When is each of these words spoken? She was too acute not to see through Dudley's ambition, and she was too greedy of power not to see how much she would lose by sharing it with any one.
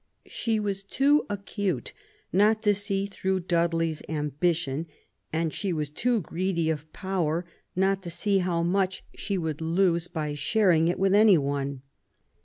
She 0.25 0.59
was 0.59 0.81
too 0.81 1.27
acute 1.29 1.93
not 2.33 2.63
to 2.63 2.73
see 2.73 3.05
through 3.05 3.41
Dudley's 3.41 4.01
ambition, 4.09 4.87
and 5.31 5.53
she 5.53 5.71
was 5.71 5.91
too 5.91 6.21
greedy 6.21 6.71
of 6.71 6.91
power 6.91 7.45
not 7.75 8.01
to 8.01 8.09
see 8.09 8.39
how 8.39 8.63
much 8.63 9.03
she 9.13 9.37
would 9.37 9.61
lose 9.61 10.07
by 10.07 10.33
sharing 10.33 10.87
it 10.87 10.97
with 10.97 11.13
any 11.13 11.37
one. 11.37 11.83